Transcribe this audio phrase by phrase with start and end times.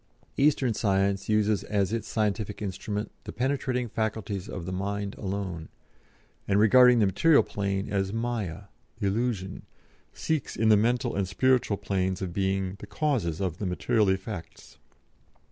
[0.35, 5.69] Eastern Science uses as its scientific instrument the penetrating faculties of the mind alone,
[6.47, 8.61] and regarding the material plane as Maya
[8.99, 9.61] illusion
[10.11, 14.79] seeks in the mental and spiritual planes of being the causes of the material effects.